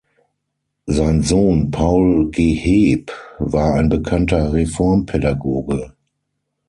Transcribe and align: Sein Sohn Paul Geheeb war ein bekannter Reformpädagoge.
Sein 0.87 1.21
Sohn 1.21 1.69
Paul 1.69 2.31
Geheeb 2.31 3.11
war 3.37 3.75
ein 3.75 3.87
bekannter 3.87 4.51
Reformpädagoge. 4.51 5.93